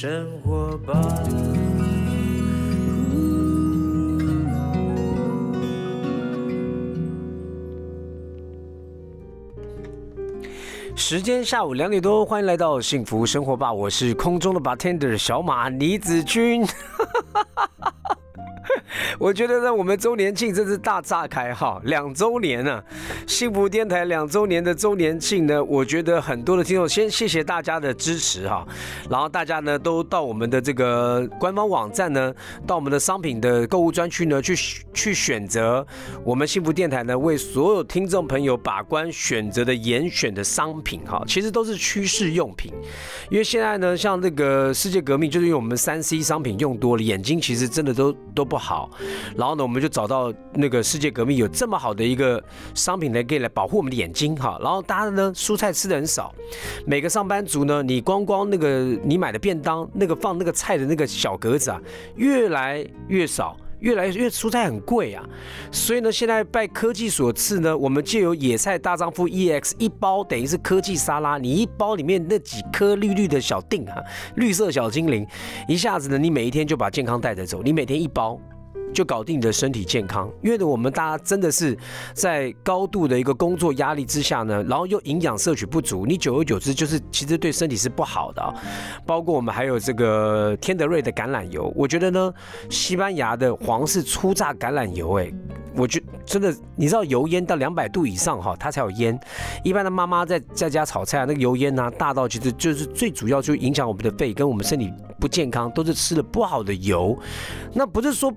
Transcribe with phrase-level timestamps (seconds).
[0.00, 0.94] 生活吧。
[10.94, 16.64] 时间下午两点多，欢迎来到幸福生活吧，我是空中的 bartender 小马倪子君。
[19.18, 22.82] 我觉得呢，我们周年庆真是大炸开哈，两周年呢，
[23.26, 28.66] 幸福电台两周年的周年庆呢，我觉得很多的听众先谢谢大家的支持哈，
[29.10, 32.32] 然后大家呢都到我们的这个官方网站呢，
[32.66, 34.54] 到我们的商品的购物专区呢去
[34.92, 35.86] 去选择
[36.24, 42.72] 我们幸福电台呢为所有听众朋友把关选择的严选的商品哈，其实都是趋势用品，
[43.30, 48.90] 因为现在呢像这个世界革命就是因为我们三 C 商品用多了，眼睛其实真的都都不好。
[49.36, 52.42] 然后呢，我们就找到那个世界革命有这么好的一个
[52.74, 54.58] 商品来可以来保护我们的眼睛哈。
[54.62, 56.34] 然后大家呢，蔬菜吃的很少，
[56.86, 61.80] 每个上班族呢，你光光那个你买的便当那个放那个菜的那个小格子啊，
[62.16, 65.24] 越来越少，越来越蔬菜很贵啊。
[65.70, 74.02] 所以呢，现在拜科技所赐呢，我们借由野菜大丈夫 EX 一包，等于是科技沙拉，你一包里面那几颗绿绿的小锭啊，
[74.36, 75.26] 绿色小精灵，
[75.66, 78.40] 一下子呢，你每一天就把健康带着走，你每天一包。
[78.92, 81.76] 就搞定你的身体健康，因为呢，我们大家真的是
[82.14, 88.54] 在高度的一个工作压力之下呢，然后又营养摄取不足，你久而久之就是其实对身体是不好的。
[89.06, 92.32] 包括我们还有这个天德瑞的橄榄油，我觉得呢，
[92.70, 95.32] 西班牙的皇室初榨橄榄油，哎，
[95.76, 99.18] 我觉真的，你知道油烟到两百度以上哈，它才有烟。
[99.62, 107.16] 一般的妈妈在在家炒菜啊，那个油烟呢大到其实就是最主要就影响我们的肺跟我们身体不健康，都是吃了不好的油。
[107.72, 108.32] 那不是说。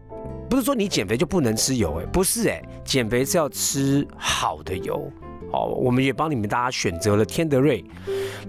[0.52, 5.10] 不是说你减肥就不能吃油哎，不是哎，减肥是要吃好的油。
[5.54, 7.82] 哦，我们也帮你们大家选择了天德瑞，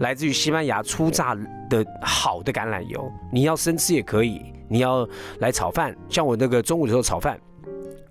[0.00, 1.32] 来自于西班牙初榨
[1.70, 3.08] 的好的橄榄油。
[3.32, 5.08] 你要生吃也可以，你要
[5.38, 7.38] 来炒饭，像我那个中午的时候炒饭，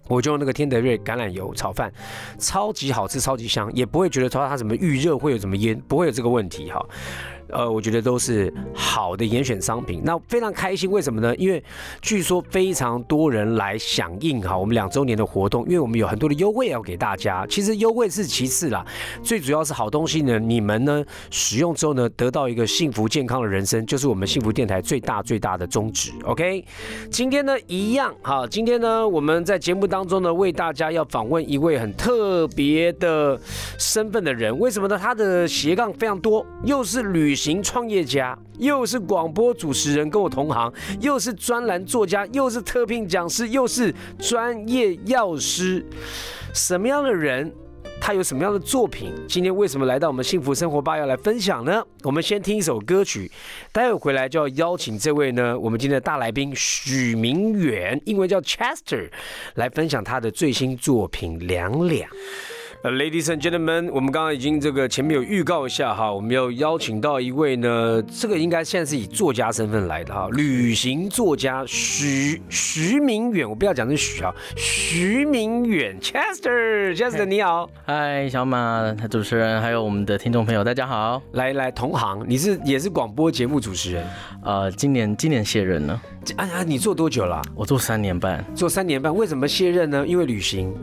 [0.08, 1.92] 我就用那个天德瑞橄榄油炒饭，
[2.38, 6.82] 超级好吃，超级香，也不会觉得说它什么预热会有什么烟，不会有这个问题哈。
[7.52, 10.90] 呃，我觉得都是好的严选商品，那非常开心。
[10.90, 11.36] 为什么呢？
[11.36, 11.62] 因为
[12.02, 17.46] 据说非常多人来响应哈，我们两周年的活动，因为我们有很多的优惠要给大家。
[17.48, 18.86] 其实优惠是其次啦，
[19.22, 26.12] 最主要是好东西呢，你们呢使用之后呢，得到一个幸福健康的人生，就是我们幸福电台最大最大的宗旨。
[26.24, 26.64] OK，
[27.10, 33.38] 今天呢一样哈，今天呢我们在节目当中呢为大家要访问一位很特别的
[33.78, 34.98] 身份的人，为什么呢？
[34.98, 37.36] 他的斜杠非常多，又是旅。
[37.42, 45.84] 型创业家，又是广播主持人，跟我同行，又是专栏作家，又是特聘讲师，又是专业药师。
[46.54, 47.52] 什么样的人，
[48.00, 49.12] 他有什么样的作品？
[49.28, 51.84] 今天为什么来到我们幸福生活吧要来分享呢？
[52.04, 53.32] 我们先听一首歌曲，
[53.72, 59.10] 待会回来就要邀请这位呢，我们今天的大来宾许明远，英文叫 Chester，
[59.56, 62.08] 来分享他的最新作品《两两》。
[62.84, 84.04] 呃，Ladies and gentlemen，我们刚刚已经这个前面有预告一下哈，我们要邀请到一位呢，这个应该现在是以作家身份来的哈，旅行作家徐徐明远，我不要讲是徐啊，徐明远，Chester，Chester 你好，嗨，小马，主持人，还有我们的听众朋友，大家好，来来同行，你是也是广播节目主持人，
[84.44, 86.02] 呃，今年今年卸任了，
[86.38, 87.42] 啊啊，你做多久了？
[87.56, 90.06] 我做三年半，做三年半，为什么卸任呢？
[90.08, 90.74] 因为旅行。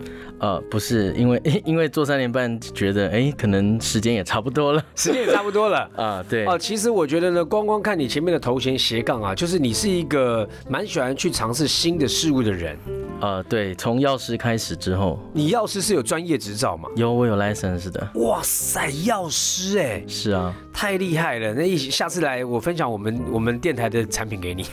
[0.41, 6.25] 呃，不是，因为 因为做三年半，觉得哎，可能时间也差不多了，时间也差不多了 啊。
[6.29, 12.77] 对哦，其实我觉得呢，光光看你前面的头衔斜杠啊，就是你是一个蛮喜欢去尝试新的事物的人。
[13.21, 16.89] 呃，对，从药师开始之后，你药师是有专业执照吗？
[16.95, 18.09] 有，我有 license 的。
[18.15, 21.53] 哇塞，药师哎，是啊，太厉害了。
[21.53, 24.65] 那一下次来，我分享我们我们电台的产品给你，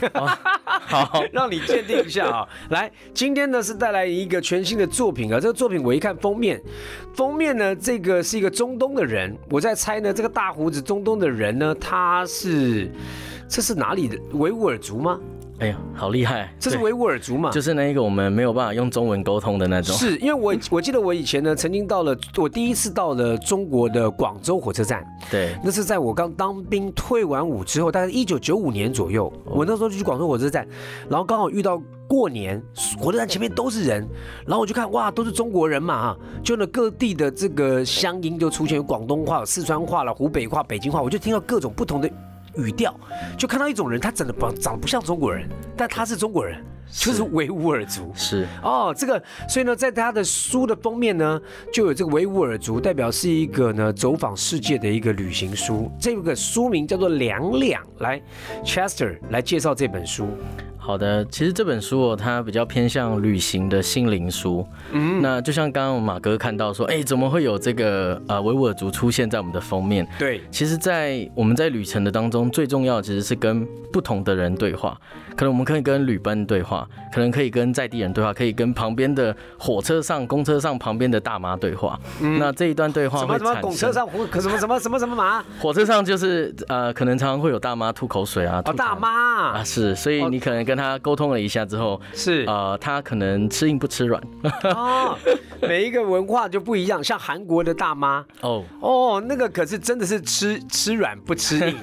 [0.66, 2.48] 好，让你鉴定一下啊。
[2.70, 5.40] 来，今天呢是带来一个全新的作品啊。
[5.40, 6.62] 这个作品我一看封面，
[7.14, 12.92] 封面呢这个是一个中东的人，我在猜呢这个大胡子中东的人呢他是
[13.48, 15.20] 这是哪里的维吾尔族吗？
[15.60, 16.54] 哎呀，好厉害！
[16.60, 17.50] 这是维吾尔族嘛？
[17.50, 19.96] 就是那一个我们没有办法用中文沟通的那种。
[19.96, 25.06] 是因为我我记得我以前呢，曾经到了我第一次到了中国的广州火车站。
[25.32, 29.32] 对，那是在我刚当兵退完伍之后，大概一九九五年左右。
[29.46, 30.68] 我那时候就去广州火车站，
[31.10, 32.62] 然后刚好遇到过年，
[33.00, 34.06] 火车站前面都是人，
[34.46, 42.10] 然后我就看哇，都是中国人嘛哈，就那各地的这个乡音就出现，有广东话、有四川话了、湖北话、北京话，我就听到各种不同的。
[42.58, 42.94] 语调，
[43.38, 46.64] 就看到一种人，他长得不长得不像中国人，但他是中国人。
[46.92, 48.14] 就是维吾尔族。
[48.16, 51.42] 是哦，这个，所以呢，在他的书的封面呢，
[51.74, 55.92] 就有这个维吾尔族，代表是一个呢走访世界的一个旅行书。
[56.00, 58.22] 这个书名叫做《两两》，来
[58.64, 60.28] ，Chester 来介绍这本书。
[60.86, 64.64] 好的，其实这本书哦，它比较偏向旅行的心灵书。
[64.92, 70.08] 嗯，那就像刚刚马哥看到说，哎，怎么会有这个呃维吾尔族出现在我们的封面？
[70.20, 74.96] 对，其实，在我们在旅程的当中，最重要的其实是跟不同的人对话。
[75.36, 82.00] 可能我们可以跟旅伴对话，可能可以跟在地人对话，可以跟旁边的火车上、公车上旁边的大妈对话。
[82.40, 85.44] 那这一段对话什么什么公车上火可什么什么什么什么马？
[85.60, 94.22] 火车上就是呃，可能常常会有大妈吐口水啊，哦，大妈啊，是，所以你可能跟他沟通了一下之后，是呃，他可能吃硬不吃软。
[94.64, 95.18] 哦，
[95.62, 101.78] 每一个文化就不一样，像韩国的大妈哦哦，那个可是真的是吃吃软不吃硬，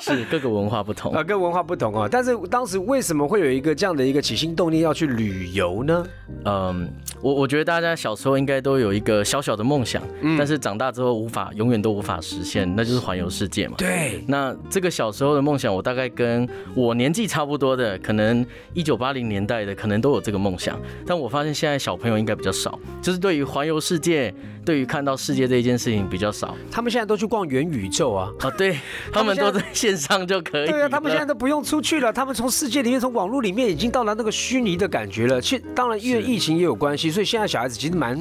[0.00, 2.36] 是各个文化不同啊，各文化不同哦，但是。
[2.56, 6.06] 当时为什么会有一个这样的一个起心动念要去旅游呢？
[6.46, 10.02] 嗯，我我觉得大家小时候应该都有一个小小的梦想，
[10.38, 13.74] 但是长大之后无法永远都无法实现，那就是环游世界嘛。
[13.76, 14.24] 对。
[14.26, 20.80] 那这个小时候的梦想，我大概跟我年纪差不多的，可能一九八零年代的，可能都有这个梦想。
[21.06, 26.56] 但我发现现在小朋友应该比较少，就是对于环游世界，对于看到世界这一件事情比较少。
[26.70, 28.30] 他们现在都去逛元宇宙啊！
[28.40, 28.78] 啊，对
[29.12, 30.66] 他们都在线上就可以。
[30.66, 32.45] 对啊，他们现在都不用出去了，他们从。
[32.46, 35.40] 从世界里面，从网络里面已经到达那个虚拟的感觉了。
[35.40, 38.16] 其实当然，因为疫情也有关系，所以现在小孩子其实蛮……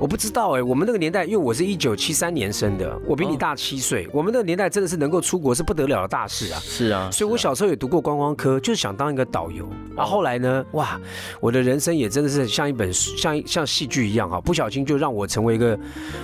[0.00, 4.08] 我不知道哎，我们那个年代，因为我是一九七三年生的，我比你大七岁。
[4.12, 6.58] 我们那个年代真的是能够出国是不得了的大事啊！
[6.60, 9.68] 是啊，所以我小时候也读过观光科，就是想当一个导游。
[9.94, 11.00] 然后后来呢，哇，
[11.38, 15.78] 我的人生也真的是像一本像像戏剧一样哈，不小心就让我成为一个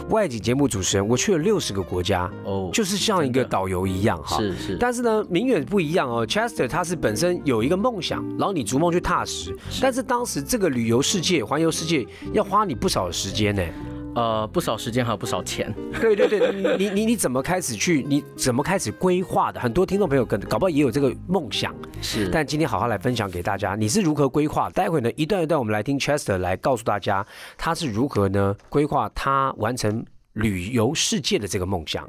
[0.09, 1.07] 外景节目主持人。
[1.07, 4.39] 我去了六十个国家哦，就是像一个导游一样哈。
[4.39, 7.28] 是是，但是呢，明远不一样哦，Chester 他是本身。
[7.45, 13.63] 有一个梦想，然后你逐梦去踏实，但是当时这个旅游世界、环游世界要花你不少的时间呢，
[14.15, 15.73] 呃，不少时间还有不少钱。
[16.01, 18.05] 对对对，你你你怎么开始去？
[18.09, 19.61] 你怎么开始规划的？
[19.61, 22.29] 很多听众朋友可能搞不好也有这个梦想，是。
[22.29, 24.69] 但今天好好来分享给大家，你是如何规划？
[24.71, 27.27] 待会呢，一段一段我们来听 Chester 来告诉大家，
[27.57, 32.09] 他是如何呢规划他完成旅游世界的这个梦想。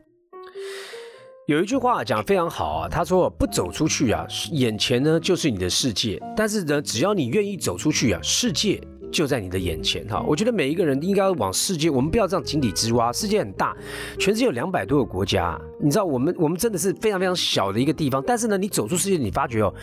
[1.50, 8.80] 有一句话讲非常好啊，他说不走出去啊，眼前呢就是你的世界，但是呢，只要你愿意走出去啊，世界。
[9.12, 13.12] 就在你的眼前哈，我觉得每一个人应该往世界，我们不要这样井底之蛙。
[13.12, 13.76] 世界很大，
[14.18, 18.24] 全世界有两百多个国家，你知道我们我们真的是非常非常小的一个地方。
[18.26, 19.74] 但是呢，你走出世界，你发觉哦，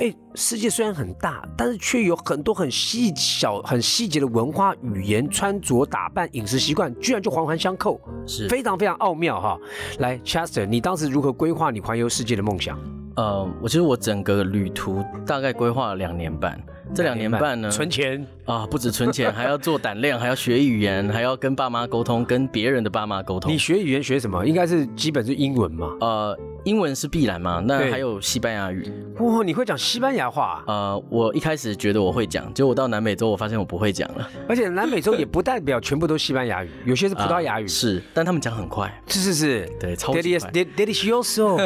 [0.00, 9.58] 哎，世界虽然很大，但是却有很多很细小、很细节的文化、语言、穿着打扮、饮食习惯，居然就环环相扣，是非常非常奥妙哈。
[9.98, 12.78] 来，Chester，你当时如何规划你环游世界的梦想？
[13.16, 16.60] 呃，我其实我整个旅途大概规划了两年半。
[16.94, 23.52] 这两年半呢，存钱啊，不止存钱，还要做胆量， 还要学语言，还要跟爸妈沟通，跟别人的爸妈沟通。
[23.52, 24.46] 你学语言学什么？
[24.46, 25.90] 应该是基本是英文嘛？
[26.00, 27.62] 呃，英文是必然嘛？
[27.66, 28.88] 那还有西班牙语。
[29.18, 30.62] 哇，你会讲西班牙话？
[30.66, 34.28] 呃，我一开始觉得我会讲，结果我到南美洲，我发现我不会讲了。
[34.48, 37.66] 而且南美洲也不代表全部都西班牙语， 有些是葡萄牙语。
[37.66, 38.92] 是，但他们讲很快。
[39.08, 40.50] 是是是，对，超级快。
[40.76, 41.56] Delicioso，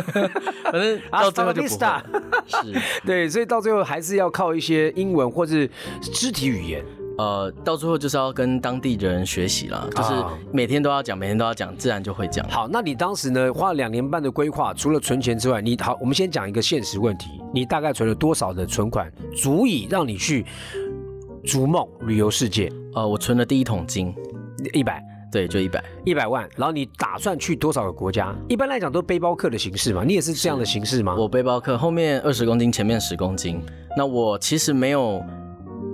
[0.65, 1.87] 反正到最后就不会。
[2.47, 5.69] 是，对，所以到最后还是要靠一些英文或者。
[6.01, 6.85] 肢体语言，
[7.17, 10.13] 呃，到最后就是要跟当地人学习了，就是
[10.53, 12.49] 每天都要讲，每天都要讲，自然就会讲。
[12.49, 20.45] 好，那你当时呢，花了两年半的规划，除了存钱之外，你好，我们先讲一个现实问题，你大概存了多少的存款，足以让你去
[21.45, 22.71] 逐梦旅游世界？
[22.95, 24.15] 呃，我存了第一桶金，
[24.73, 26.49] 一百，对，就一百，一百万。
[26.57, 28.35] 然后你打算去多少个国家？
[28.49, 31.15] 一般来讲都背包客的形式嘛，你也是这样的形式吗？
[31.17, 33.61] 我背包客，后面二十公斤，前面十公斤。
[33.97, 35.23] 那我其实没有。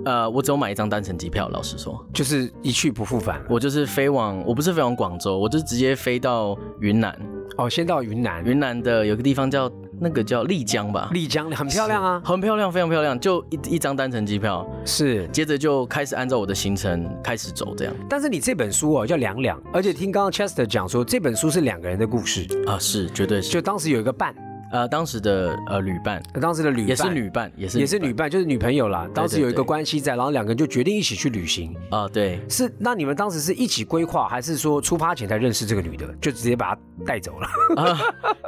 [0.03, 3.43] 呃，我只有买一张单程机票，老实说，就是一去不复返。
[3.49, 7.19] 我就是飞往，我不是飞往广州，我就直接飞到云南。
[7.57, 9.67] 哦，先到云南，云南的有个地方叫
[9.99, 11.09] 那个叫丽江吧？
[11.13, 13.19] 丽江很漂亮啊，很漂亮，非常漂亮。
[13.19, 17.93] 就一一张单程机票，是，接着就开始按照我的行程开始走，这样。
[18.09, 23.49] 但是你这本书哦叫两两，而且听刚刚 Chester 讲说，这本书是两个人的故事啊，是，绝对是。
[23.49, 24.35] 就当时有一个伴。
[24.75, 29.07] 呃，当时的呃旅伴，当时的旅伴也是旅伴，也是也是女伴，就是女朋友啦。
[29.13, 32.05] 当时有一个关系在，然后两个人就决定一起去旅行啊。
[32.09, 37.47] 对，是那你们当时是一起规划，还是说出发前才认识这个女的，就直接把她带走了？
[37.81, 37.97] 啊，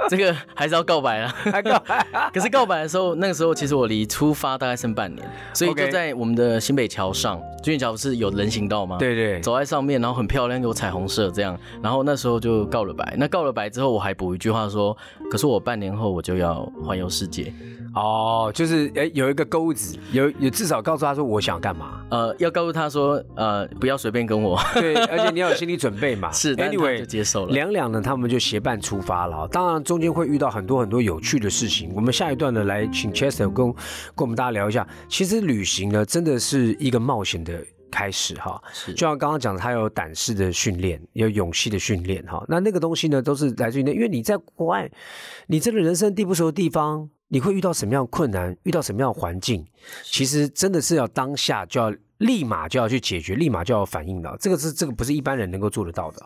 [0.09, 2.05] 这个还是要告白啊，还告白。
[2.33, 8.97] 可是告白的时候，那个时候其实我离出发大概剩半年，所以就在我们的新北桥上，军运桥不是有人行道吗？
[8.99, 11.57] 对对，走在上面，然后很漂亮，有彩虹色这样。
[11.81, 13.15] 然后那时候就告了白。
[13.17, 14.95] 那告了白之后，我还补一句话说，
[15.31, 17.53] 可是我半年后我就要环游世界。
[17.93, 22.01] 哦，就是哎，有一个钩子，有有至少告诉他说我想干嘛。
[22.09, 24.59] 呃，要告诉他说，呃，不要随便跟我。
[24.73, 26.31] 对， 而且你要有心理准备嘛。
[26.31, 27.53] 是，Anyway 就接受了。
[27.53, 29.47] 两两呢，他们就结伴出发了。
[29.47, 31.91] 当然中间会遇到很多很多有趣的事情。
[31.95, 33.75] 我们下一段呢，来请 Chester 跟跟
[34.17, 34.87] 我们大家聊一下。
[35.07, 37.53] 其实旅行呢，真的是一个冒险的。
[37.91, 42.43] 开始哈，是就像刚刚讲的，他有胆识的训练，有勇气的训练哈。
[42.47, 44.89] 那那个东西呢，都是来自于那，因为你在国外，
[45.47, 49.65] 你真的人生地不熟的地方，你会遇到什么样的困难，遇到什么样的环境，
[50.03, 54.37] 其实真的是要当下就要立马就要去解决，立马就要反应的。
[54.39, 56.25] 这个是这个不是一般人能够做得到的。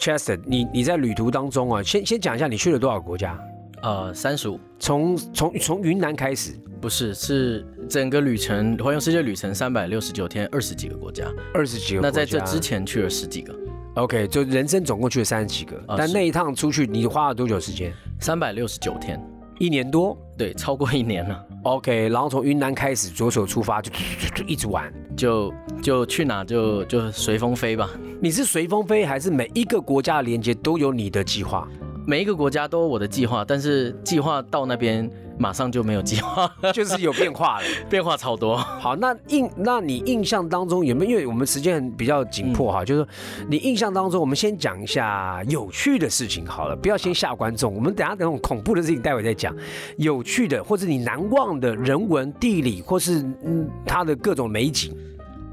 [0.00, 3.38] Chester，你你在旅途当中啊，先先讲一下你去了多少国家？
[3.82, 12.00] 呃，三十五，从从从云南开始，不是，是整个旅程环游世界旅程三百六十九天，二十几个国家，二十几个。
[12.00, 13.52] 那在这之前去了十几个
[13.96, 15.82] ，OK，就人生总共去了三十几个。
[15.96, 17.92] 但那一趟出去，你花了多久时间？
[18.20, 19.20] 三百六十九天，
[19.58, 21.44] 一年多，对，超过一年了。
[21.64, 23.90] OK，然后从云南开始着手出发，就
[24.32, 27.90] 就一直玩，就就去哪就就随风飞吧。
[28.20, 31.68] 你是随风飞，还是每一个国家的连接都有你的计划？
[32.04, 38.56] 每一个国家都有我的计划，但是计划到那边马上就没有计划， 就是有变化了， 变化超多。
[38.56, 41.10] 好，那印那你印象当中有没有？
[41.12, 43.06] 因为我们时间比较紧迫哈，就是
[43.48, 47.72] 你印象当中，我们先讲一下有趣的事情好了，不要先吓观众。
[47.74, 49.54] 我们等下等种恐怖的事情待会再讲，
[49.96, 54.92] 有趣的或者你难忘的人文、地理或是嗯它的各种美景，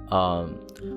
[0.10, 0.44] 啊。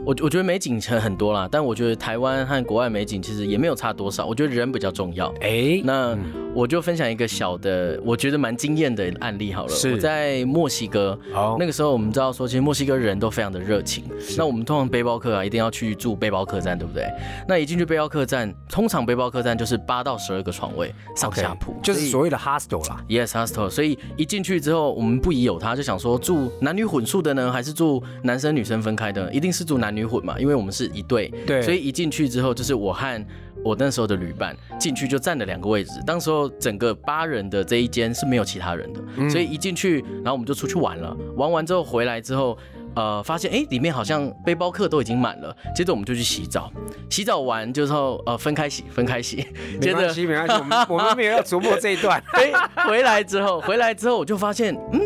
[0.04, 4.26] 我我觉得美景其实很多啦，但我觉得台湾和国外美景其实也没有差多少。
[4.26, 5.32] 我觉得人比较重要。
[5.40, 6.18] 哎，那
[6.52, 9.68] 我就分享一个小的，我觉得蛮惊艳的案例好了。
[9.70, 9.92] 是。
[9.92, 11.16] 我在墨西哥，
[11.56, 14.04] 那个时候我们知道说，其实墨西哥人都非常的热情。
[14.36, 17.06] 那我们通常背包客啊，一定要去住背包客栈，对不对？
[17.46, 23.00] 那一进去背包客栈，通常背包客栈就是八到十二个床位，上下铺，就是所谓的 hostel 啦。
[23.08, 23.70] Yes，hostel。
[23.70, 29.32] 所以一进去之后，我们不疑有他，就想说住男女混宿的呢，还是住男生女生分开的？
[29.32, 33.26] 一定是住男女混嘛，因为我们是一对，对，所以一进去之后，就是我和
[33.64, 35.92] 我那时候的旅伴进去就占了两个位置。
[36.06, 41.16] 当时候整个八人的这一间是没有其他人的，所以一进去，然后我们就出去玩了。
[41.36, 42.58] 玩完之后回来之后，
[42.96, 45.56] 呃，发现哎，里面好像背包客都已经满了。
[45.76, 46.72] 接着我们就去洗澡，
[47.08, 49.46] 洗澡完之后，呃，分开洗，分开洗。
[49.80, 52.22] 没关系，没关系，我们我们没有要琢磨这一段。
[52.32, 52.52] 哎，
[52.88, 55.00] 回来之后，回来之后我就发现，嗯。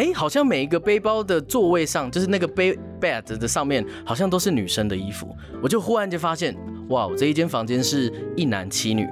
[0.00, 5.36] 哎，好像每一个背包的座位上，就是那个背 bed 的上面，好像都是女生的衣服。
[5.62, 6.56] 我就忽然就发现，
[6.88, 9.06] 哇，我这一间房间是一男七女。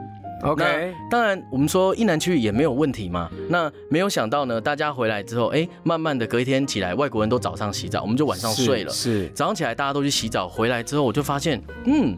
[0.45, 3.28] OK，当然我们说一男七女也没有问题嘛。
[3.50, 8.90] 那没有想到呢，大家回来之后，哎，慢慢的隔一天起来，外国人都早上洗澡，我们就晚上睡了。
[8.90, 12.16] 是，早上起来大家都去洗澡，回来之后我就发现，嗯，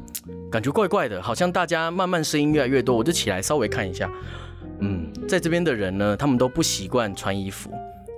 [0.49, 4.09] 感觉怪怪的，好像大家慢慢声音越来越多，我就起来稍微看一下，
[4.79, 7.73] 嗯，在这边的人呢，他们都不习惯穿衣服。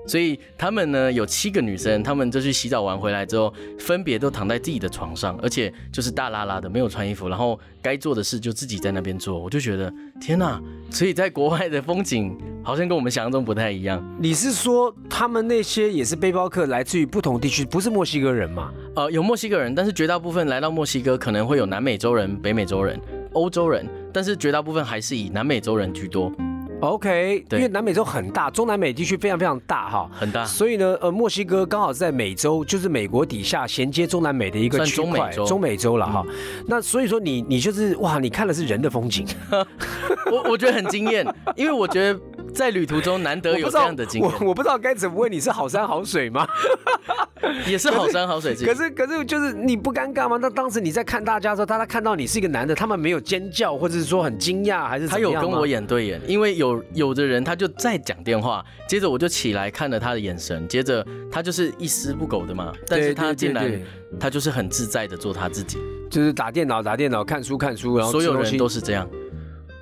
[0.06, 9.38] 所以他们呢有七个女生，他们就去洗澡完回来之后，分别都躺在自己的床上，而且就是大拉拉的，没有穿衣服，然后该做的事就自己在那边做。
[9.38, 10.60] 我就觉得天哪！
[10.90, 14.02] 所以在国外的风景好像跟我们想象中不太一样。
[14.18, 18.72] 你是说他们那些也是背包客，来自于不同地区，不是墨西哥人吗？
[18.94, 23.00] 呃，有墨西哥人，但是绝大部分来到墨西哥可能会有南美洲人、北美洲人、
[23.32, 26.30] 欧洲人，但是绝大部分还是以南美洲人居多。
[26.82, 36.24] OK，因为南美洲很大，中南美地区非常非常大哈，很大，所以呢，呃，墨西哥刚好在美洲，就是美国底下衔接中南美的一个区块，中美洲了哈。
[36.66, 39.24] 那所以说你你就是哇，你看的是人的风景，
[40.30, 41.24] 我我觉得很惊艳，
[41.56, 42.20] 因为我觉得。
[42.52, 46.46] 在旅途中难得有这样的经验，我我不知道该怎么问你是好山好水吗？
[47.66, 48.54] 也是好山好水。
[48.54, 50.36] 可是可是就是你不尴尬吗？
[50.38, 56.20] 那当时你在看大家的时候，大家看到你是一个男的，他们没有尖叫，或者是说很惊讶，还是他有跟我眼对眼？
[56.26, 63.80] 因为有有的人他就在讲电话，接着我就起来看了他的眼神，接着他就是一丝不苟的嘛，但是他竟然
[64.20, 65.78] 他就是很自在的做他自己，
[66.10, 69.08] 就是打电脑打电脑，看书看书，然后所有人都是这样。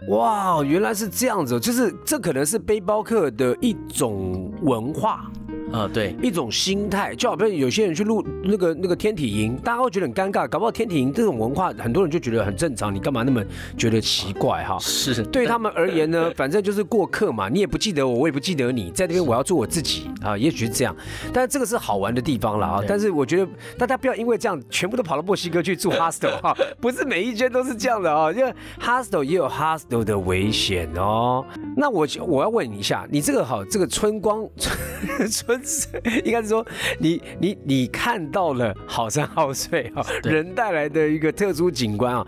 [0.09, 5.31] 哇，原来是这样子，就是这可能是背包客的一种文化。
[5.73, 13.41] 啊，对，一种心态，就好比有些人去录那个那个天体营，大家会觉得很尴尬，搞不好天体营这种文化，很多人就觉得很正常，你干嘛那么
[13.79, 14.77] 觉得奇怪哈？
[14.81, 20.95] 是，对他们而言呢， 反正就是过客嘛，你也不记得我，我也不记得你，在那边我要做我自己啊，也许是这样，
[21.33, 31.45] 但这个是好玩的地方了啊，但是我觉得大家不要因为这样全部都跑到墨西哥去住 hostel 哈，不是每一间都是这样的啊，因为 hostel 也有 hostel 的危险哦。
[31.77, 34.45] 那我我要问你一下，你这个好，这个春光
[35.47, 35.61] 春。
[35.65, 35.89] 是
[36.25, 36.67] 应该是说
[36.99, 42.27] 你你你看到了好山好水哈，对人带来的一个特殊景观啊，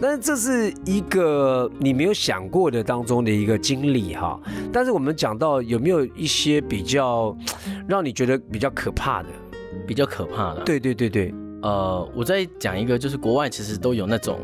[0.00, 4.40] 但是这是一个你没有想过的当中的一个经历哈。
[4.72, 7.36] 但是我们讲到有没有一些比较
[7.88, 9.28] 让你觉得比较可怕的？
[9.86, 14.38] 比较可怕的。，对对对对呃，我再讲一个，就是国外其实都有那种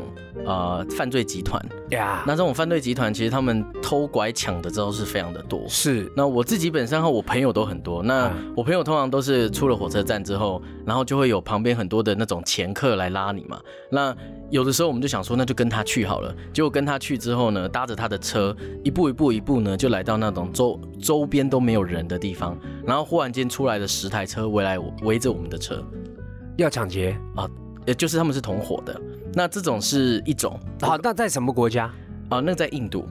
[0.45, 1.61] 呃犯罪集团，
[1.91, 5.61] 呀，那这种犯罪集团其实他们偷拐抢的招是非常的多。
[5.67, 6.09] 是。
[6.15, 13.59] 那我自己本身和我朋友都很多，那嗯我朋友通常都是出了火车站之后，然后就会有旁边很多的那种前客来拉你嘛。
[13.91, 14.15] 那
[14.49, 16.33] 有的时候我们就想说，那就跟他去好了。
[16.53, 25.83] 结果跟他去之后呢，搭着他的车，一步一步一步呢，就来到那种周周边都没有人的地方，然后忽然间出来了十台车围来围着我们的车，
[26.63, 27.49] 要抢劫啊。
[27.85, 29.01] 也就是他们是同伙的。
[29.33, 31.91] 那这种是一种好，那在什么国家？
[32.29, 33.07] 啊，那在印度。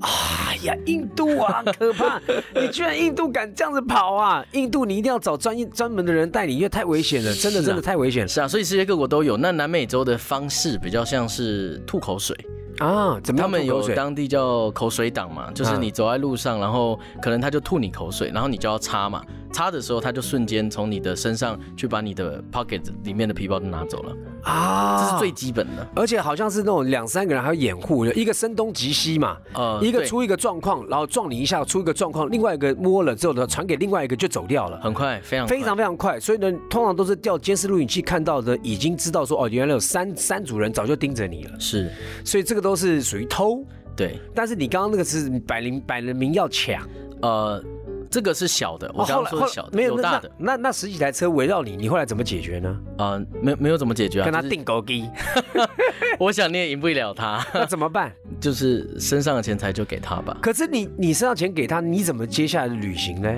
[0.00, 2.20] 哎呀，印度啊，可怕！
[2.54, 4.44] 你居然印度敢这样子跑啊！
[4.52, 9.36] 印度你一定要找专业专门的人带你，因为太危险了，真的啊真的太危险了是啊，所以世界各国都有。
[9.36, 12.36] 那南美洲的方式比较像是吐口水，
[12.78, 13.20] 啊！
[13.22, 13.40] 怎么？
[13.40, 25.86] 他们有当地叫口水党嘛，就是你走在路上，然后可能他就吐你口水，然后你就要擦嘛，擦的时候他就瞬间从你的身上去把你的 pocket 里面的皮包都拿走了，啊，这是最基本的。
[25.94, 34.80] 而且好像是那种两三个人还要掩护，一个声东击西嘛，呃一个出一个状况，然后撞你一下，出一个状况，另外一个摸了之后呢，传给另外一个就走掉了。
[34.80, 41.90] 很快，非常非常非常快，所以呢，通常都是调监视录影器看到的，已经知道说哦，原来有三三组人早就盯着你了，是，
[42.24, 43.64] 所以这个都是属于偷。
[43.94, 46.82] 对，但是你刚刚那个是摆明摆了明要抢，
[47.20, 47.62] 呃，
[48.12, 52.78] 这个是小的，我刚刚说的小的，没有大的，那那那十几台车围绕你，你后来怎么解决呢？
[52.98, 55.08] 啊，没没有怎么解决啊，跟他就是定狗机，
[56.20, 58.12] 我想你也赢不了他， 那怎么办？
[58.38, 60.36] 就是身上的钱财就给他吧。
[60.42, 63.32] 可是你你身上钱给他，你怎么接下来的旅行呢？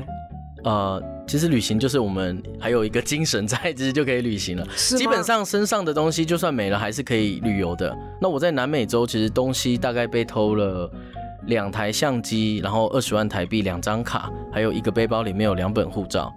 [0.64, 4.66] 呃，其实旅行就是我们还有一个精神在，其实就可以旅行了。
[4.74, 7.94] 是基本上身上的东西就算没了，还是可以旅游的。
[8.18, 10.90] 那我在南美洲，其实东西大概被偷了
[11.46, 16.32] 两台相机，然后二十万台币，两张卡，还有一个背包里面有两本护照。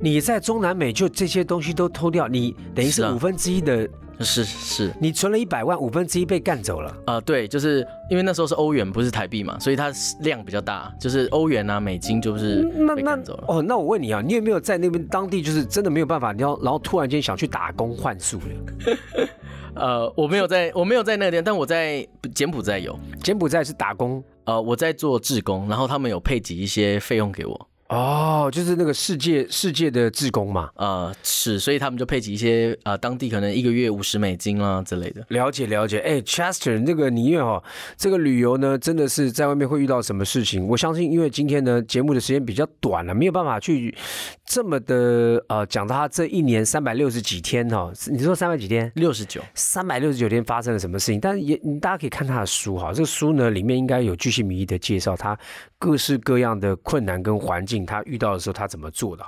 [0.00, 3.88] 你在中南美就这些东西都偷掉，你等于是五分之一的，
[4.20, 6.96] 是是，你存了一百万，五分之一被干走了。
[7.08, 13.44] 呃，对，就是因为那时候是欧元，不是台币嘛，所以它量比较大，就是欧元啊、美金就是那那被赶走了。
[13.48, 19.26] 哦，那我问你啊，你有没有在那边当地就是真的没有办法，你要然后突然间想去打工换宿了？
[19.74, 22.98] 呃，我没有在，我没有在那个地方，但我在柬埔寨有。
[23.22, 27.67] 柬埔寨是打工呃，我在做志工，然后他们有配给一些费用给我。
[27.88, 30.68] 哦，就是那个世界世界的志工嘛。
[30.74, 35.24] 呃，是，所以他们就配给一些呃当地可能一个月五十美金啦之类的。
[35.28, 37.62] 了解了解，哎，Chester，那个你因为哦，
[37.96, 40.66] 这个旅游呢，真的是在外面会遇到什么事情？
[40.66, 43.96] 我相信，因为今天呢节目的时间比较短了，没有办法去
[44.44, 48.92] 这么的呃讲到他这一年三百六十几天哦，你说三百几天？
[48.96, 51.18] 六十九，三百六十九天发生了什么事情？
[51.18, 55.38] 但是也大家可以看他的书哈，这个书呢里面应该有巨细靡遗的介绍他
[55.78, 59.24] 各式各样的困难跟环境，他遇到的时候他怎么做的。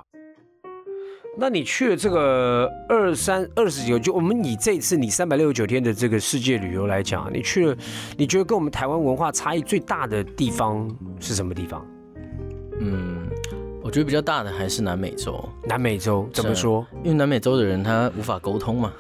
[1.38, 7.76] 那你去了这个二三二十九，就我们以这次你三百六十九天的这个世界旅游来讲，你去了，
[8.16, 11.86] 你觉得跟我们台湾文化差异最大的地方是什么地方？
[12.80, 13.29] 嗯，
[13.90, 16.87] 我觉得比较大的还是南美洲，南美洲怎么是说？
[17.03, 18.92] 因为南美洲的人他无法沟通嘛。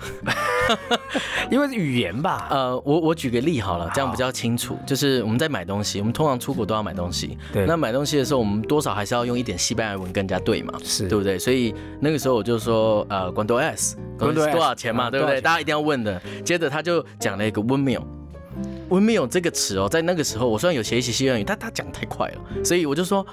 [1.48, 2.48] 因为是语言吧。
[2.50, 4.76] 呃，我我举个例好了，这样比较清楚。
[4.84, 7.38] 就是我们在买东西，我们通常出国都要买东西。
[7.52, 11.38] 对那买东西的时候，我们多少还是要用一点西班牙文跟人家对嘛，是对不对？
[11.38, 14.50] 所以那个时候我就说，呃，cuánto es，¿Cuánto es？
[14.50, 15.40] 多少钱嘛，对不对？
[15.40, 16.20] 大家一定要问的。
[16.44, 18.02] 接着他就讲了一个 one meal。
[18.88, 23.24] 温没有这个词哦，在那个时候，我虽然有学习西班牙语，但他讲得太快了，所以我就说，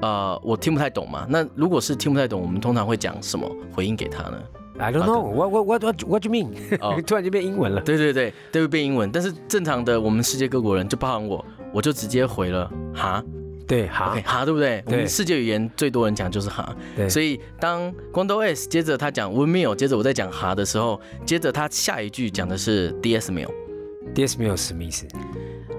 [0.00, 1.26] 呃，我听不太懂嘛。
[1.28, 4.38] 那如果是听不太懂，我们通常会讲什么回应给他呢
[4.78, 6.48] ？I don't know what what what what what you mean？、
[6.80, 7.80] 哦 突然就变英文了。
[7.80, 9.10] 对对对，都会变英文。
[9.10, 13.22] 但是正常的，我们世界各国人，就包含我，我就直接回了哈
[13.66, 14.82] 对，哈哈，对不对？
[14.86, 25.04] 我对们世界语言最多人讲就是哈，对所以当光头 S 接着他讲 one meal，接着我在讲哈的时候，接着他下一句讲的是 DS meal，，DS 没有什么意思？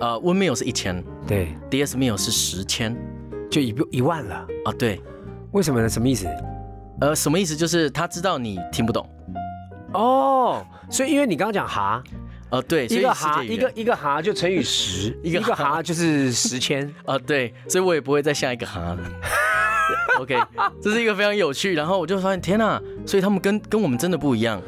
[0.02, 2.94] 呃，one meal 是一千对，，DS meal 是十千
[3.50, 4.36] 就一一万了。
[4.66, 5.02] 啊，对，
[5.52, 5.90] 为什么呢？
[5.90, 6.28] 什么意思？
[7.00, 7.56] 呃，什么意思？
[7.56, 9.08] 就是他知道你听不懂，
[9.94, 12.04] 哦，所以因为你刚刚讲哈，
[12.50, 16.92] 呃，对，一个哈一个一个哈就乘以十， 一个一个哈就是十千。
[17.06, 19.00] 啊， 对，所以我也不会再下一个哈了。
[20.20, 20.36] OK，
[20.82, 24.60] 这是一个非常有趣，然后我就发现，天哪，所以他们跟跟我们真的不一样。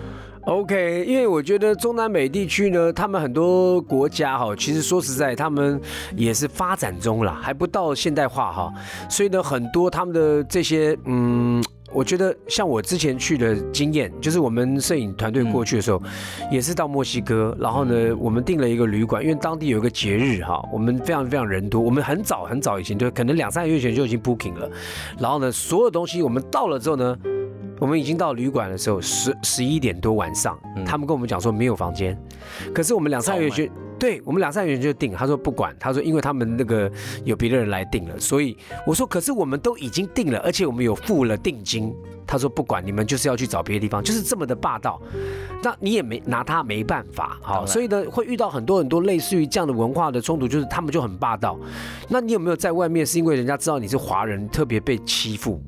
[0.46, 5.80] OK，因为我觉得中南美地区呢，他们很多国家哈，其实说实在，他们
[6.16, 8.74] 也是发展中啦，还不到现代化哈，
[9.10, 16.02] 所以呢，很多他们的这些嗯我觉得像我之前去的经验，就是我们摄影团队过去的时候，
[16.52, 24.70] 也是到墨西哥，然后呢，我们订了一个旅馆，因为当地有一个节日哈，我们非常非常人多，我们很早很早以前就可能两三个月前就已经 booking 了，
[25.20, 27.16] 然后呢，所有东西我们到了之后呢。
[27.80, 32.18] 我们已经到旅馆的时候，十十一点多晚上，他们跟我们讲说没有房间，
[32.74, 33.66] 可是我们两三个月就，
[33.98, 36.92] 对我们两三个月就订，他说不管，他说因为他们那个
[37.24, 41.94] 有别的人来订了，所以我说可是我们都已经订了，而且我们有付了定金，
[42.28, 45.02] 他说不管你们就是要去找别的地方，就是这么的霸道，
[45.64, 51.58] 那你也没拿他没办法，好，所以呢会遇到很多很多类似于这样的文化的冲突，就是他们就很霸道，
[52.10, 55.62] 那你有没有在外面是因为人家知道你是华人特别被欺负？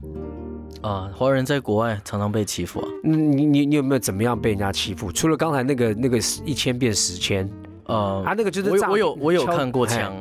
[0.81, 2.87] 啊，华人在国外常常被欺负啊。
[3.03, 5.11] 嗯，你你你有没有怎么样被人家欺负？
[5.11, 7.49] 除了刚才那个那个一千变十千，
[7.85, 10.13] 呃，啊，那个就是我我有我有看过枪，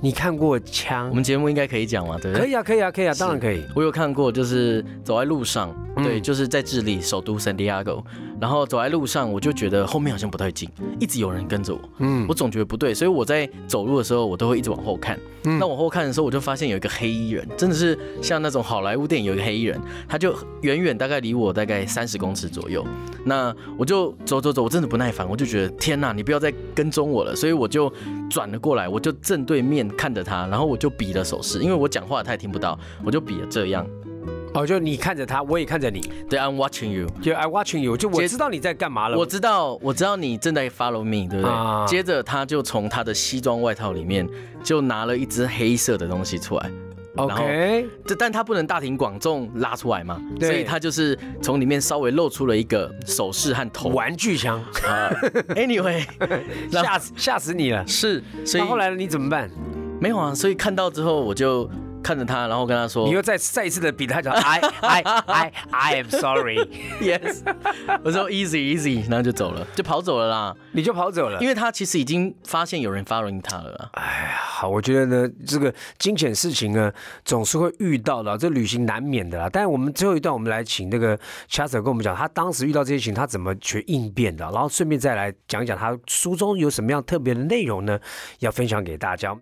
[0.00, 1.08] 你看过枪？
[1.08, 3.62] 我们节目应该可以讲嘛，对可以啊，可以啊，可以啊，当然可以。
[3.74, 8.02] 我有看过，就是走在路上，对，就是在智利首都圣地亚哥。
[8.40, 10.68] 然后走在路上，我就觉得后面好像不太近，
[11.00, 11.80] 一直有人跟着我。
[11.98, 15.18] 嗯，我总觉得不对，所以我在走路的时候，我都会一直往后看。
[15.42, 22.84] 那往后看的时候，我就发现有一个黑衣人，真的是像那种好莱坞电影有一个黑衣人，他就远远大概离我大概三十公尺左右。
[23.24, 27.34] 那我就走走走，我真的不耐烦，我就觉得天哪，你不要再跟踪我了。
[27.34, 27.90] 所以我就
[28.28, 33.86] 转了过来，我就正对面看着他，然后我就比了手势，因为我讲话他也听不到，我就比了这样。
[34.54, 36.00] 哦，就你看着他，我也看着你。
[36.28, 37.06] 对，I'm watching you。
[37.20, 37.96] 就 I'm watching you。
[37.96, 39.16] 就我知道你在干嘛了。
[39.16, 41.86] 我知道，我知道你正在 follow me，对不对？
[41.86, 44.28] 接着他就从他的西装外套里面
[44.62, 46.70] 就拿了一只黑色的东西出来。
[47.16, 47.86] OK。
[48.06, 50.20] 这但他不能大庭广众拉出来嘛？
[50.40, 53.90] 所以他就是从里面稍微露出了一个首饰和头。
[53.90, 54.64] 玩具枪。
[55.54, 56.04] Anyway，
[56.70, 57.86] 吓死吓死你了。
[57.86, 58.22] 是。
[58.44, 59.50] 所以后来你怎么办？
[60.00, 60.34] 没有啊。
[60.34, 61.68] 所以看到之后我就。
[62.02, 66.56] 看着他，然后跟他说：“你又再再一次的比他讲， I I I I am sorry,
[67.00, 67.42] yes。
[68.04, 70.56] ”我说：“Easy, easy。”然后就走了，就跑走了啦。
[70.72, 73.90] 你就跑走了，因为他其实已经发现有人 following 他了。
[73.92, 76.92] 哎呀，好，我觉得呢，这个惊险事情呢，
[77.24, 79.48] 总是会遇到的，这旅行难免的啦。
[79.52, 81.18] 但是我们最后一段，我们来请那个
[81.50, 87.98] Chaser 跟我们讲，他当时遇到这些情，他怎么去应变的，然后顺便再来讲一讲他书中有什么样特别的内容呢？
[88.40, 89.36] 要分享给大家。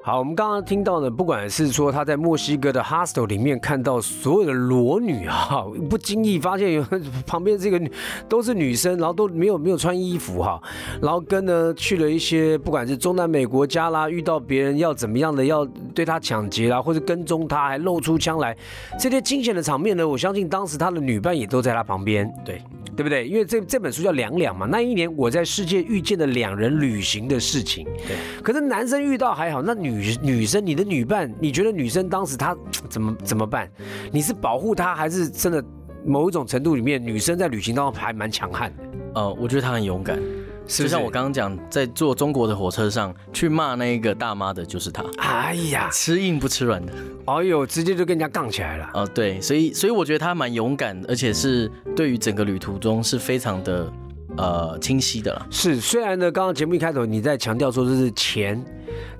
[0.00, 6.86] 好，我们刚刚听到呢，不管是说他在墨西哥的 hostel 里面看到所有的裸女哈， 不经意发现有
[7.26, 7.80] 旁边这个
[8.28, 10.62] 都是女生，然后都没有没有穿衣服哈，
[11.02, 18.56] 然后跟呢去了一些不管是中南美国家啦，遇到别人要怎么样的要对他抢劫啦，或者跟踪他，还露出枪来，
[18.98, 22.62] 这些惊险的场面呢，我相信当时他的女伴也都在他旁边，对。
[22.98, 23.28] 对不对？
[23.28, 27.86] 因为这这本书叫《两两》嘛，那一年我在世界遇见了两人旅行的事情。
[28.08, 28.16] 对。
[28.42, 32.56] 可是男生遇到还好，那女女生，你的女伴，你觉得女生当时她
[32.88, 33.70] 怎么怎么办？
[34.10, 35.64] 你是保护她，还是真的
[36.04, 38.82] 某一种程度里面，女生在旅行当中还蛮强悍的？
[39.14, 40.18] 呃，我觉得她很勇敢。
[40.68, 45.02] 就像我刚刚讲，在坐中国的火车上去骂那个大妈的，就是他。
[45.16, 46.92] 哎呀，吃硬不吃软的。
[47.24, 48.90] 哎呦，直接就跟人家杠起来了。
[48.92, 53.92] 哦，对，所以所以我觉得他蛮勇敢，而且是对于整个旅途中是非常的
[54.36, 55.46] 呃清晰的了。
[55.50, 58.62] 是，虽然呢，刚刚节目一开头你在强调说这是钱，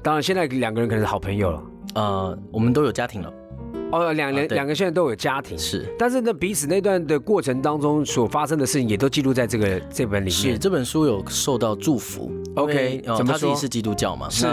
[0.03, 1.63] 当然现在两个人可能是好朋友了。
[1.95, 3.33] 呃，我们都有家庭了。
[3.91, 10.31] 哦，两人两个现在都有家庭，是，但是呢，彼此那段的过程当中所发生的事情，也都记录在这个这本里面。
[10.31, 12.31] 是，这本书有受到祝福。
[12.55, 14.29] OK，怎么他自己是基督教嘛？
[14.29, 14.47] 是。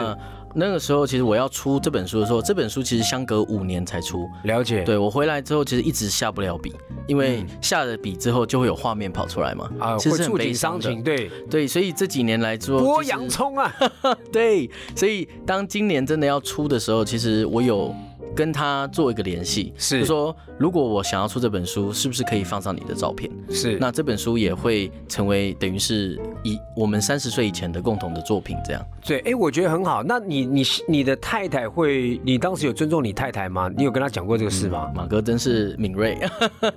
[0.58, 4.26] 那个时候，其实我要出这本书的时候，这本书其实相隔五年才出。
[4.46, 4.84] 了解。
[4.84, 6.74] 对我回来之后，其实一直下不了笔，
[7.08, 9.70] 因为下了笔之后就会有画面跑出来嘛。
[9.78, 11.04] 啊，其实触景伤情。
[11.04, 13.70] 对对，所以这几年来做剥洋葱啊。
[14.32, 17.94] 对，所以当今年真的要出的时候，其实我有。
[18.36, 23.32] 跟他做一个联系，是说如果我想要出这本书，是不是可以放上你的照片？
[23.50, 28.86] 是，那这本书也会成为等于是以我们三十岁以前的共同的作品，这样。
[29.06, 30.04] 对，哎，我觉得很好。
[30.04, 33.72] 那你你你的太太会，你当时有尊重你太太吗？
[33.76, 34.92] 你有跟她讲过这个事吗？
[34.94, 36.18] 马哥真是敏锐。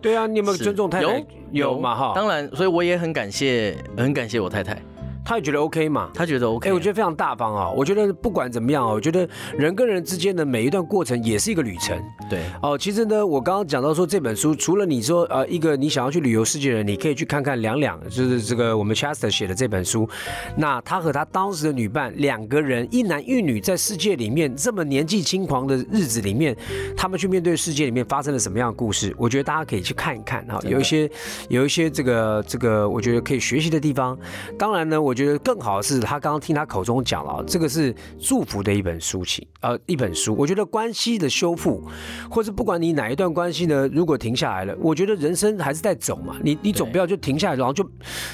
[0.01, 1.19] 对啊，你有没有 尊重太太？
[1.19, 2.13] 有有嘛哈？
[2.15, 4.81] 当然，所以我也很感谢，很感谢我太太。
[5.29, 6.11] 他也觉得 OK 嘛？
[6.15, 6.71] 他觉得 OK。
[6.71, 7.71] 哎，我觉得非常大方啊！
[7.71, 12.03] 我觉得不管怎么样啊，我觉得人跟人之间的每一段过程也是一个旅程。
[12.31, 20.09] 对哦，其实呢，我刚刚讲到说这本书，除了你说呃一个你想要去旅游世界的人，你可以去看看两两，就是这个我们 Chester 写的这本书。
[20.57, 26.57] 那他和他当时的女伴两个人一男一女在世界里面这么年纪轻狂的日子里面，
[26.97, 29.15] 他们去面对世界里面发生了什么样的故事？
[29.19, 31.11] 我觉得大家可以去看一看啊，有一些
[31.51, 34.19] 有一些这个这个我觉得可以学习的地方。
[34.59, 35.18] 当然呢，我。
[35.19, 40.33] 觉得更好的是，他刚刚听他口中讲了，这个是祝福的一本书情，呃，一本书。
[40.39, 41.83] 我觉得关系的修复，
[42.31, 46.37] 或是不管你哪一段关系呢，如果停下来了，我觉得人生还是在走嘛。
[46.45, 47.85] 你你总不要就停下来，然后就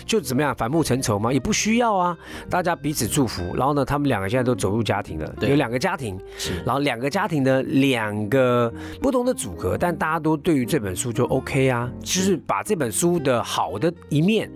[0.05, 1.33] 就怎么样反目成仇嘛？
[1.33, 2.15] 也不需要啊。
[2.51, 6.21] 大家彼此祝福，然后呢，他们两个现在都走入家庭了，有两个家庭，
[6.67, 8.71] 然后两个家庭的两个
[9.01, 14.51] 不同的组合，但大家都对于这本书就 OK 啊，就是把这本书的好的一面、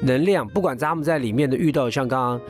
[0.00, 2.40] 能量，不管他们在里面的遇到，像刚刚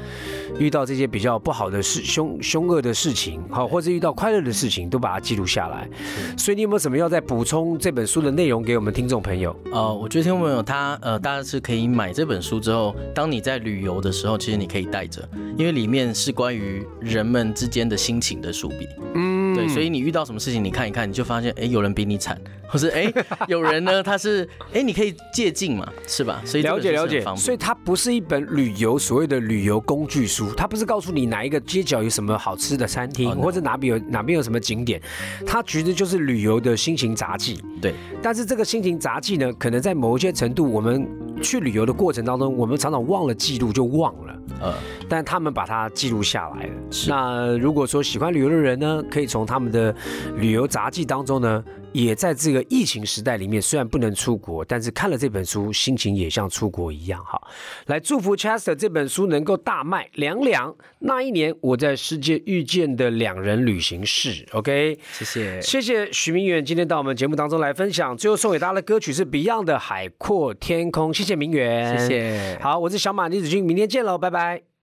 [0.59, 5.89] 遇到这些比较不好的事、凶凶恶的事情，好，或者遇到快乐的事情，都把它记录下来。
[6.37, 9.55] 所以你有没有什么要再补充这本书的内容给我们听众朋友？
[9.73, 18.89] 呃，我觉得听众朋友他呃，大家是可以买这本书之后，当你在旅游的时候，其实你可以带着，因为里面是关于人们之间的心情的书笔。
[19.15, 23.13] 嗯，对，所以你遇到什么事情，你看一看，你就发现，哎，有人比你惨， 或是哎，
[23.49, 26.43] 有人呢，他是，哎，你可以借鉴嘛，是吧？
[26.45, 35.01] 所以了解了解，所以它不是一本旅游所谓的旅游工具书，它不是告诉你哪一个街角有什么好吃的餐厅，或者哪边有哪边有什么景点，
[35.47, 37.63] 它其实就是旅游的心情杂技。
[37.81, 41.07] 对，但是这个心情杂技呢，可能在某一些程度，我们
[41.43, 44.34] 去旅游的过程当中，我们常常忘了记录，就忘了。
[44.61, 44.75] 呃，
[45.09, 46.73] 但他们把它记录下来了。
[47.09, 49.95] 那如果说喜欢旅游的人呢，可以从他们的
[50.37, 51.65] 旅游杂记当中呢。
[51.95, 57.41] 也在这个疫情时代里面，虽然不能出国，但是看了这本书，心情也像出国一样哈。
[57.87, 60.75] 来祝福 Chester 这本书能够大卖两两。
[60.99, 68.17] 那一年我在世界遇见的两人旅行室，OK，谢谢谢谢许明远今天到我们节目当中来分享。
[68.17, 72.59] 最后送给大家的歌曲是 Beyond 的《海阔天空》，谢谢明远，谢谢。
[72.61, 74.74] 好，我是小马李子君，明天见喽，拜拜。